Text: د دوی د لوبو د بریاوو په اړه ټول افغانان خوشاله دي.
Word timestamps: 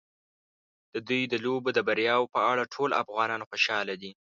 د 0.93 0.95
دوی 1.07 1.21
د 1.27 1.33
لوبو 1.45 1.69
د 1.73 1.79
بریاوو 1.87 2.31
په 2.33 2.39
اړه 2.51 2.63
ټول 2.73 2.89
افغانان 3.03 3.41
خوشاله 3.49 3.93
دي. 4.01 4.11